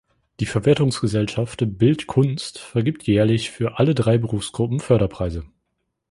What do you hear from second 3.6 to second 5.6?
alle drei Berufsgruppen Förderpreise.